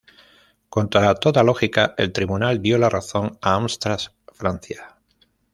[0.67, 3.99] Contra toda lógica, el tribunal dio la razón a Amstrad
[4.33, 4.97] Francia.